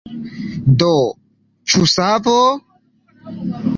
[0.83, 0.87] Do,
[1.73, 2.37] ĉu savo?